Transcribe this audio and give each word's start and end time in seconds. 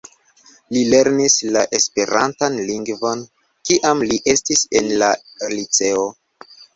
Li 0.75 0.79
lernis 0.91 1.33
la 1.55 1.59
esperantan 1.79 2.57
lingvon 2.69 3.21
kiam 3.71 4.01
li 4.13 4.17
estis 4.33 4.63
en 4.81 4.89
la 5.03 5.11
liceo. 5.53 6.07